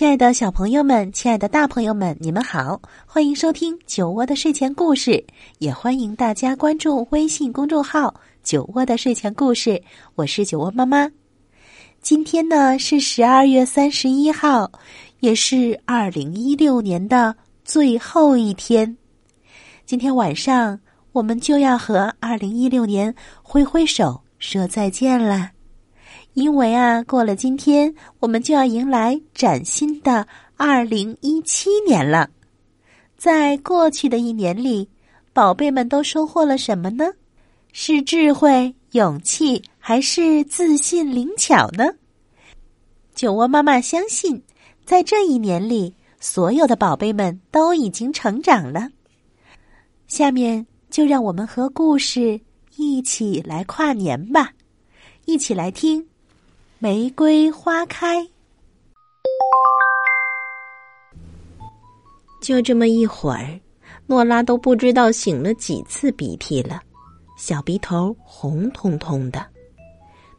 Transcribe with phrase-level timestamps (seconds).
[0.00, 5.22] 亲爱的小朋友们，亲爱的大朋友们，你们好，欢迎收听酒窝的睡前故事，
[5.58, 9.78] 也欢迎大家关注微信公众号“酒窝的睡前故事”。
[10.16, 11.06] 我是酒窝妈妈。
[12.00, 14.72] 今天呢是十二月三十一号，
[15.18, 18.96] 也是二零一六年的最后一天。
[19.84, 20.80] 今天晚上
[21.12, 25.50] 我们就要和二零一六年挥挥手说再见了，
[26.40, 32.30] 因为啊，过了今天我们就要迎来崭新的二零一七年了。
[33.18, 34.88] 在过去的一年里，
[35.34, 37.04] 宝贝们都收获了什么呢？
[37.72, 41.92] 是智慧、勇气，还是自信、灵巧呢？
[43.14, 44.42] 酒窝妈妈相信，
[44.86, 48.88] 在这一年里，所有的宝贝们都已经成长了。
[50.08, 52.40] 下面就让我们和故事
[52.76, 54.54] 一起来跨年吧，
[55.26, 56.02] 一起来听
[56.82, 58.22] 《玫瑰花开》。
[62.40, 63.60] 就这么一会儿，
[64.06, 66.80] 诺拉都不知道擤了几次鼻涕了，
[67.36, 69.46] 小鼻头红彤彤的。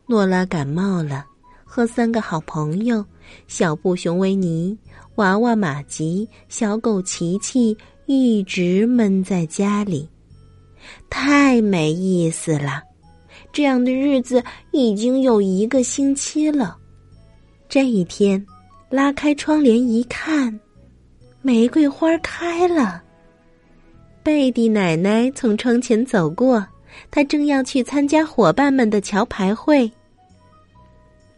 [0.08, 1.23] 诺拉感冒了，
[1.64, 3.05] 和三个好朋友——
[3.48, 4.76] 小布熊维尼、
[5.17, 7.78] 娃娃玛吉、小狗琪琪。
[8.08, 10.09] 一直闷在家里，
[11.08, 12.81] 太没意思了。
[13.52, 16.78] 这样的日子已经有一个星期了。
[17.68, 18.46] 这一天，
[18.90, 20.60] 拉开窗帘一看，
[21.42, 23.02] 玫瑰花开了。
[24.23, 26.66] 贝蒂奶奶从窗前走过，
[27.10, 29.92] 她正要去参加伙伴们的桥牌会。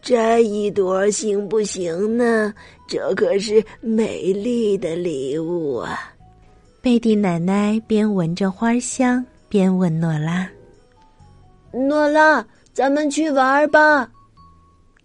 [0.02, 2.52] 摘一朵行不行呢？
[2.86, 6.12] 这可是美丽的礼物啊！
[6.82, 10.46] 贝蒂奶奶边闻着花香边问诺拉
[11.74, 14.10] ：“诺拉，咱们去玩吧。”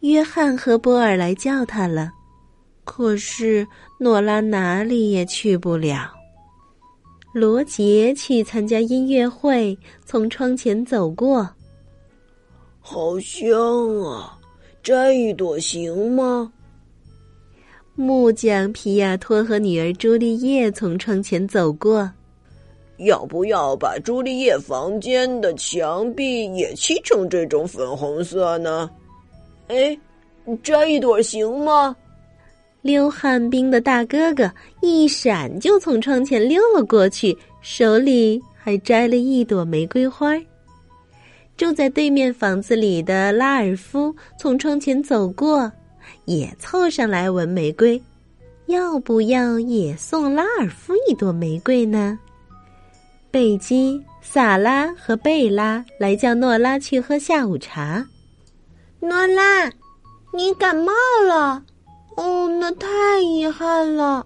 [0.01, 2.11] 约翰和波尔来叫他了，
[2.85, 3.67] 可是
[3.99, 6.11] 诺拉哪里也去不了。
[7.33, 11.47] 罗杰去参加音乐会，从窗前走过。
[12.79, 13.53] 好香
[14.03, 14.39] 啊！
[14.81, 16.51] 摘一朵行吗？
[17.93, 22.09] 木匠皮亚托和女儿朱丽叶从窗前走过，
[22.99, 28.89] 要不要把朱丽叶房间的墙壁也漆成这种粉红色呢？
[29.67, 29.97] 哎，
[30.63, 31.95] 摘一朵行吗？
[32.81, 34.49] 溜旱冰的大哥哥
[34.81, 40.33] 一闪就从窗前溜了过去，手里还摘了一朵玫瑰花。
[41.57, 45.71] 住在对面房子里的拉尔夫从窗前走过。
[46.25, 48.01] 也凑上来闻玫瑰，
[48.65, 52.17] 要不要也送拉尔夫一朵玫瑰呢？
[53.31, 58.05] 贝基、萨拉和贝拉来叫诺拉去喝下午茶。
[58.99, 59.65] 诺拉，
[60.33, 60.91] 你感冒
[61.27, 61.63] 了？
[62.17, 62.87] 哦，那太
[63.21, 64.25] 遗憾了。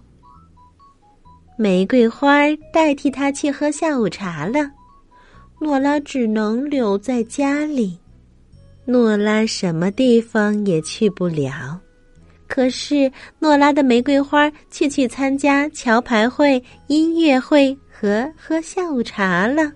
[1.56, 2.40] 玫瑰花
[2.72, 4.70] 代替他去喝下午茶了，
[5.60, 7.98] 诺拉只能留在家里。
[8.86, 11.78] 诺拉什么地方也去不了，
[12.48, 19.72] 可是诺拉的玫瑰花却去参加桥牌会、音乐会和喝下午茶了。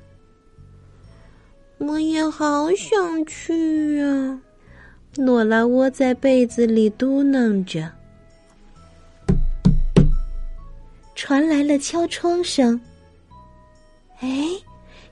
[1.78, 4.38] 我也好想去啊！
[5.16, 7.90] 诺拉窝在被子里嘟囔着。
[11.14, 12.78] 传来了敲窗声。
[14.20, 14.28] 哎，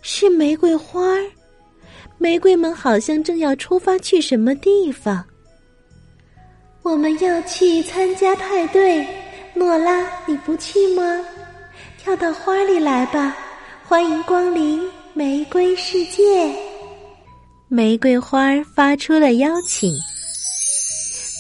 [0.03, 1.25] 是玫瑰花儿。
[2.19, 5.25] 玫瑰们好像正要出发去什么地方。
[6.83, 9.07] 我们要去参加派对，
[9.55, 11.03] 诺拉，你不去吗？
[12.07, 13.37] 跳到花里来吧，
[13.85, 14.81] 欢迎光临
[15.13, 16.55] 玫瑰世界。
[17.67, 19.93] 玫瑰花发出了邀请，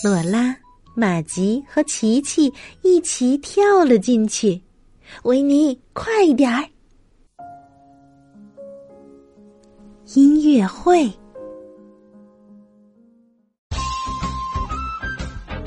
[0.02, 0.56] 诺拉、
[0.96, 2.52] 玛吉和琪琪
[2.82, 4.60] 一起跳了进去。
[5.22, 6.68] 维尼，快一点儿！
[10.14, 11.08] 音乐会，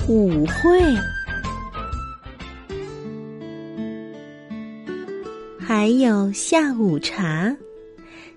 [0.10, 0.82] 舞会，
[5.80, 7.56] 还有下午茶。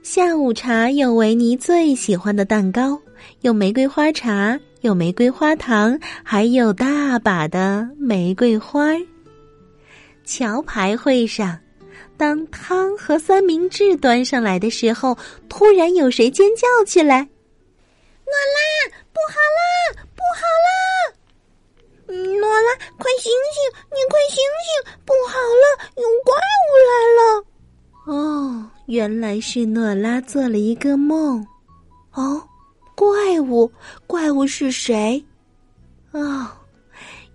[0.00, 2.96] 下午茶有维尼最喜欢的蛋糕，
[3.40, 9.00] 有玫瑰花茶，有玫瑰花糖，还有大把的玫瑰花儿。
[10.24, 11.58] 桥牌会上，
[12.16, 15.18] 当汤和三明治端上来的时候，
[15.48, 17.22] 突然有谁尖叫起来
[18.24, 21.18] ：“诺拉，不好啦，不好啦！”
[22.14, 23.62] 诺拉，快醒醒！
[23.90, 24.92] 你快醒醒！
[25.04, 25.64] 不好了，
[25.96, 26.34] 有怪
[26.68, 27.44] 物来了！
[28.06, 31.46] 哦，原来是诺拉做了一个梦。
[32.14, 32.42] 哦，
[32.94, 33.70] 怪物，
[34.06, 35.24] 怪物是谁？
[36.10, 36.46] 哦，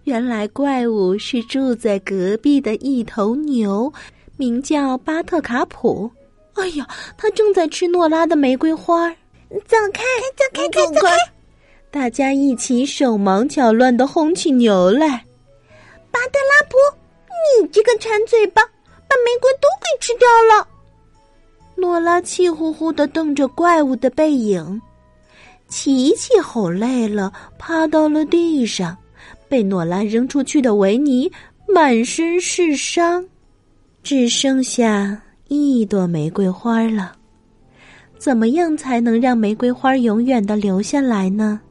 [0.03, 3.91] 原来怪物是住在隔壁的一头牛，
[4.35, 6.11] 名叫巴特卡普。
[6.53, 6.87] 哎呀，
[7.17, 9.09] 他正在吃诺拉的玫瑰花。
[9.65, 10.03] 走开，
[10.35, 11.17] 走开，走开！
[11.89, 15.07] 大家一起手忙脚乱的轰起牛来。
[16.11, 16.77] 巴德拉普，
[17.61, 18.61] 你这个馋嘴巴，
[19.07, 20.67] 把玫瑰都给吃掉了。
[21.75, 24.81] 诺拉气呼呼的瞪着怪物的背影，
[25.67, 28.97] 琪琪吼累了，趴到了地上。
[29.47, 31.31] 被诺拉扔出去的维尼
[31.67, 33.25] 满身是伤，
[34.03, 37.13] 只剩下一朵玫瑰花了。
[38.17, 41.61] 怎么样才能让玫瑰花永远的留下来呢？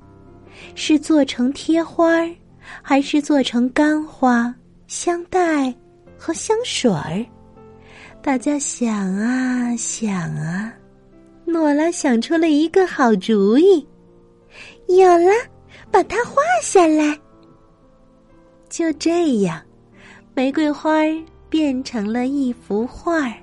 [0.75, 2.35] 是做成贴花儿，
[2.83, 4.55] 还是做成干花、
[4.87, 5.75] 香袋
[6.19, 7.25] 和香水儿？
[8.23, 10.73] 大家想啊想啊，
[11.45, 13.87] 诺拉想出了一个好主意，
[14.89, 15.31] 有了，
[15.93, 17.17] 把它画下来。
[18.69, 19.63] 就这样，
[20.35, 23.35] 玫瑰花儿变成了一幅画儿，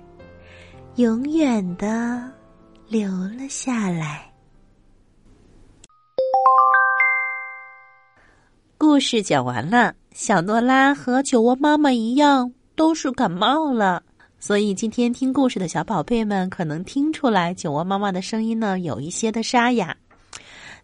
[0.95, 2.29] 永远的
[2.89, 4.32] 留了下来。
[8.85, 14.03] 故事讲完了，小诺拉和酒窝妈妈一样都是感冒了，
[14.41, 19.95] 所以今天听故事的小宝贝们可能听出来酒窝妈妈的声音呢有一些的沙哑。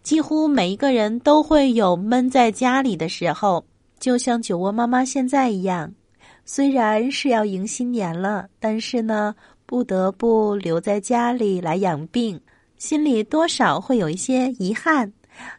[0.02, 3.66] 几乎每一个人都会有闷在家里的时候，
[4.00, 5.94] 就像酒窝妈妈现在一样，
[6.46, 9.36] 虽然是要迎新年了，但是呢
[9.66, 12.40] 不得不留在家里来养病，
[12.78, 15.12] 心里多少会有一些遗憾。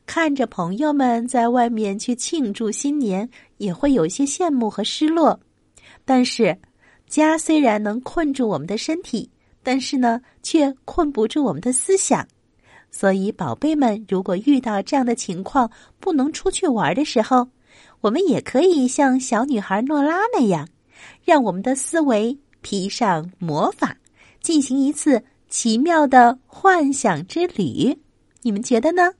[0.06, 3.28] 看着朋友们在外面去庆祝新年，
[3.58, 5.38] 也会有些羡慕和失落。
[6.04, 6.58] 但是，
[7.06, 9.30] 家虽然能困住我们的身体，
[9.62, 12.26] 但是呢，却困不住我们的思想。
[12.90, 17.48] 所以，宝贝们，如果遇到这样的情况，不能出去玩的时候，
[18.00, 20.68] 我们也可以像小女孩诺拉那样，
[21.24, 23.96] 让我们的思维披上魔法，
[24.42, 27.96] 进行一次奇妙的幻想之旅。
[28.42, 29.12] 你们觉得呢？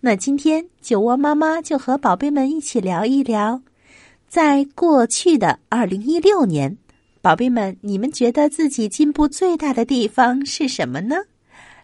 [0.00, 3.60] 那今天酒窝妈妈就和宝贝们一起聊一聊，
[4.28, 6.76] 在过去的二零一六年，
[7.20, 11.16] 宝贝们，你们觉得自己进步最大的地方是什么呢？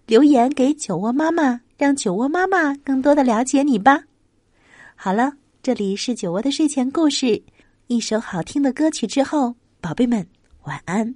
[0.07, 4.05] 留言给酒窝妈妈，让酒窝妈妈更多的了解你吧。
[4.95, 7.43] 好了，这里是酒窝的睡前故事，
[7.89, 10.25] 一首好听的歌曲之后，宝贝们
[10.63, 11.13] 晚安。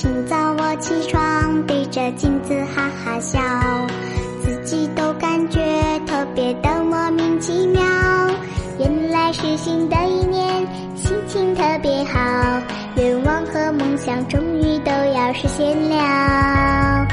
[0.00, 3.38] 清早我起床，对着镜子哈哈笑，
[4.42, 5.60] 自己都感觉
[6.06, 7.82] 特别的莫名其妙。
[8.78, 12.18] 原来是新的一年，心情特别好，
[12.96, 17.06] 愿望和梦想终于都要实现了。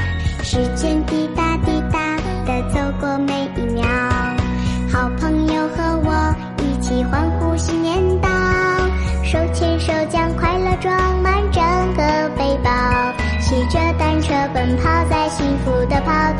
[15.04, 16.37] 在幸福的跑